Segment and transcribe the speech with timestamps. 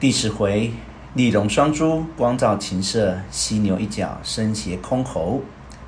[0.00, 0.72] 第十回，
[1.12, 5.40] 丽龙双珠，光照琴瑟；犀牛一角，声胁箜篌。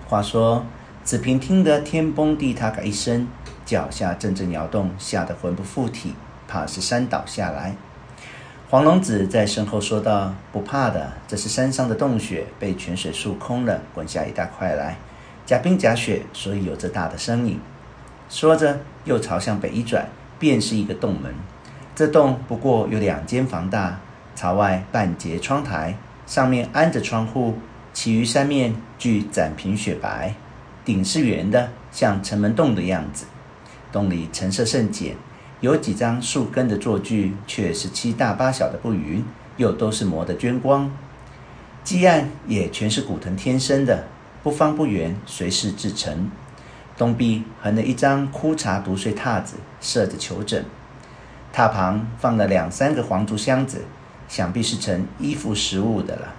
[0.07, 0.67] 话说
[1.03, 3.27] 子平听得天崩地塌个一声，
[3.65, 6.13] 脚下阵阵摇动，吓得魂不附体，
[6.47, 7.75] 怕是山倒下来。
[8.69, 14.99] 黄龙子在身后说道：“不怕的，这是山上的洞穴被泉水漱空了，滚下一大块来，
[15.47, 17.59] 假冰假雪，所以有这大的声音。”
[18.29, 20.07] 说着，又朝向北一转，
[20.39, 21.35] 便是一个洞门。
[21.95, 24.01] 这洞不过有两间房大，
[24.35, 25.95] 朝外半截窗台，
[26.27, 27.59] 上面安着窗户，
[27.93, 30.35] 其余三面俱展平雪白，
[30.87, 33.27] 顶是圆的，像城门洞的样子。
[33.93, 35.17] 洞里陈设甚简，
[35.61, 39.23] 有几张树根的坐具，却是七大八小的不匀，
[39.59, 40.91] 又都是磨得绢光。
[41.85, 44.07] 基案也全是古藤天生的，
[44.43, 46.31] 不方不圆，随势制成。
[46.97, 50.65] 东壁横了一张枯茶独睡榻子，设着裘枕。
[51.53, 53.85] 榻旁放了两三个黄竹箱子，
[54.27, 56.33] 想必是盛衣服食物的了。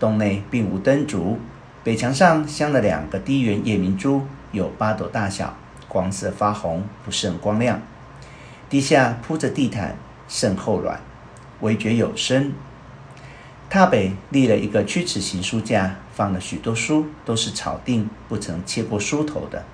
[0.00, 1.38] 洞内并无灯烛，
[1.84, 7.80] 北墙上镶了两个低圆夜明珠，有八斗大小，光色发红，不甚光亮。
[8.68, 10.98] 地下铺着地毯，甚厚软，
[11.60, 12.52] 微觉有声。
[13.70, 19.64] 榻北立了一个曲尺形书架，放了许多书，都是草定，不曾切过书头的。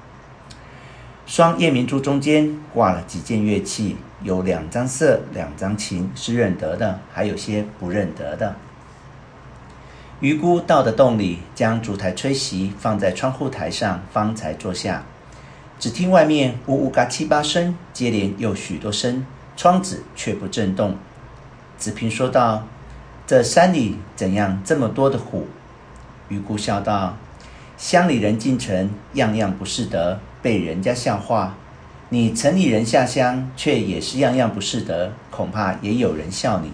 [1.30, 3.96] 双夜明珠中间挂了几件乐器。
[4.24, 8.56] 有两张瑟，两张琴，是认得的，还有些不认得的。
[10.18, 15.04] 余姑到的洞里，将竹台吹熄放在窗户台上，方才坐下。
[15.78, 19.24] 只听外面呜呜嘎七八声，接连又许多声，
[19.56, 20.96] 窗子却不震动。
[21.78, 22.66] 子平说道
[23.24, 25.46] ：“这山里怎样这么多的虎？”
[26.28, 27.16] 余姑笑道
[27.80, 31.54] ：“乡里人进城，样样不是得，被人家笑话。”
[32.10, 36.70] 你城里人下乡，却也是样样不是得，恐怕也有人笑你。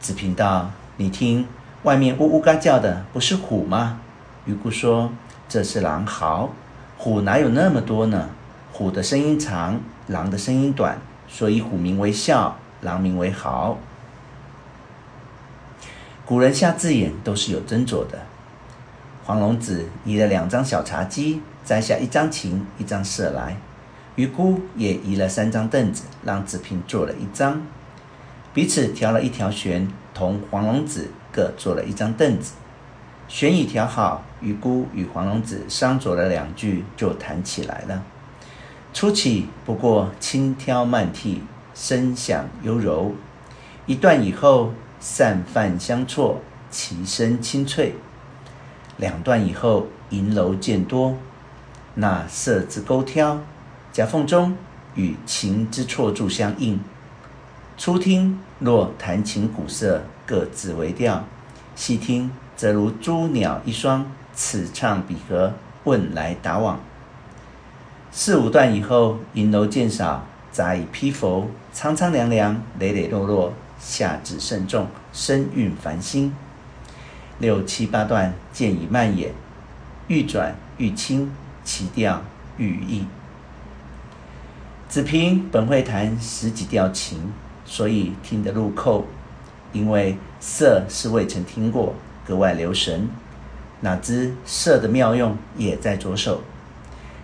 [0.00, 1.46] 子平道：“你听，
[1.84, 4.00] 外面呜呜嘎叫的，不是虎吗？”
[4.44, 5.12] 余姑说
[5.48, 6.50] ：“这是狼嚎，
[6.96, 8.30] 虎哪有那么多呢？
[8.72, 10.98] 虎的声音长，狼的声音短，
[11.28, 13.78] 所以虎名为啸，狼名为嚎。
[16.26, 18.18] 古人下字眼都是有斟酌的。”
[19.28, 23.58] 黄龙子移了两张小茶几，摘下一张琴，一张瑟来。
[24.16, 27.60] 余姑也移了三张凳子，让子平坐了一张，
[28.54, 32.54] 彼此调了一条弦，同黄龙子各坐了一张凳子。
[33.28, 38.02] 弦已调好，余姑与黄龙子商酌了两句，就弹起来了。
[38.94, 41.42] 初起不过轻佻慢替，
[41.74, 43.12] 声响幽柔；
[43.84, 46.40] 一段以后，散泛相错，
[46.70, 47.92] 其声清脆；
[48.98, 51.16] 两段以后，银柔渐多，
[51.94, 53.40] 那瑟之勾挑。
[53.92, 54.56] 夹缝中
[54.94, 56.78] 与琴之错柱相应，
[57.76, 61.24] 初听若弹琴鼓瑟各自为调，
[61.74, 64.04] 细听则如珠鸟一双，
[64.34, 65.54] 此唱彼和，
[65.84, 66.78] 问来答往。
[68.10, 76.34] 四五段以后，银柔渐少，杂以披拂，苍苍凉凉，磊磊落落，下至甚重，声韵繁新。
[77.38, 79.32] 六七八段渐已蔓延，
[80.08, 81.30] 愈转愈轻，
[81.62, 82.22] 其调
[82.56, 83.04] 愈异。
[84.88, 87.32] 子平本会弹十几调琴，
[87.64, 89.06] 所以听得入扣。
[89.70, 91.94] 因为瑟是未曾听过，
[92.26, 93.08] 格外留神。
[93.80, 96.42] 哪知瑟的妙用也在左手。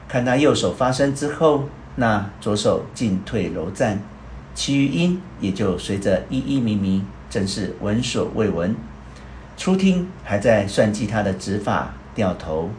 [0.07, 1.65] 看他右手发声之后，
[1.97, 3.99] 那左手进退柔颤，
[4.55, 7.01] 其余音也就随着依依靡靡，
[7.31, 8.77] 真是闻所未闻。
[9.57, 12.71] 初听还在算计他的指法掉头，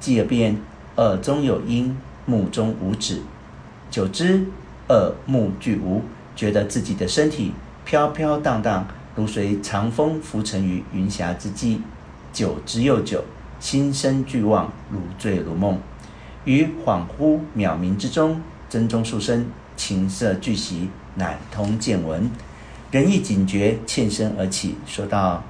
[0.00, 0.56] 继而变
[0.96, 3.20] 耳中有音，目中无指。
[3.90, 4.46] 久之，
[4.88, 6.02] 耳目俱无，
[6.34, 7.52] 觉得自己的身体
[7.84, 11.82] 飘飘荡荡，如随长风浮沉于云霞之际。
[12.32, 13.22] 久之又久，
[13.60, 15.78] 心生俱忘，如醉如梦。
[16.44, 18.40] 于恍惚渺冥之中，
[18.70, 22.30] 真中数声，琴瑟俱息，乃通见闻。
[22.90, 25.44] 人亦警觉，欠身而起，说道：“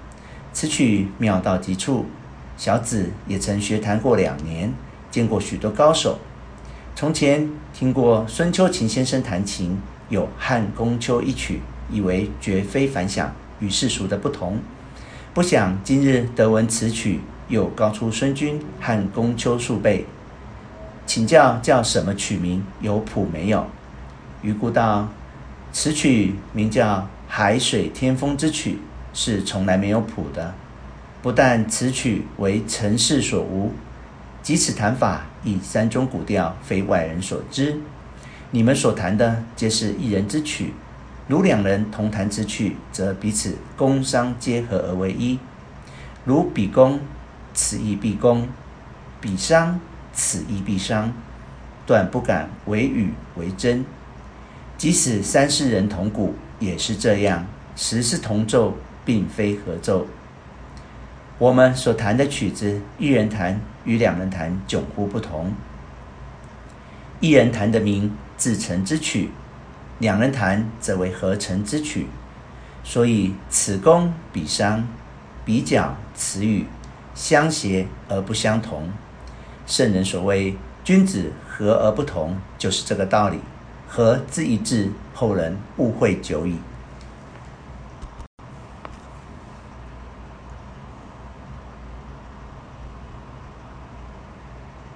[0.52, 2.06] 此曲妙到极处，
[2.56, 4.72] 小子也曾学弹过两年，
[5.10, 6.18] 见过许多高手。”
[6.94, 9.78] 从前听过孙秋琴先生弹琴，
[10.10, 11.60] 有《汉宫秋》一曲，
[11.90, 14.58] 以为绝非凡响，与世俗的不同。
[15.32, 20.04] 不想今日得闻此曲，又高出孙君《汉宫秋》数倍。
[21.06, 22.62] 请教叫什么曲名？
[22.82, 23.66] 有谱没有？
[24.42, 25.08] 余姑道：
[25.72, 28.72] 此曲名叫《海水天风之曲》，
[29.12, 30.54] 是从来没有谱的。
[31.22, 33.72] 不但此曲为尘世所无。
[34.42, 37.78] 即此弹法，亦山中古调，非外人所知。
[38.50, 40.74] 你们所弹的，皆是一人之曲。
[41.28, 45.38] 如两人同弹之曲，则彼此宫商皆合而为一。
[46.24, 46.98] 如彼宫，
[47.54, 48.48] 此亦彼宫；
[49.20, 49.80] 彼商，
[50.12, 51.12] 此亦必商。
[51.86, 53.84] 断不敢为语为真。
[54.76, 60.06] 即使三四人同鼓，也是这样，十是同奏，并非合奏。
[61.38, 65.52] 我们所弹的曲子，一人弹与两人弹迥乎不同。
[67.20, 69.30] 一人弹的名自成之曲，
[69.98, 72.06] 两人弹则为合成之曲。
[72.84, 74.86] 所以此宫彼商，
[75.44, 76.66] 彼角此语，
[77.14, 78.90] 相协而不相同。
[79.66, 83.38] 圣人所谓君子和而不同，就是这个道理。
[83.88, 86.56] 和字一致，后人误会久矣。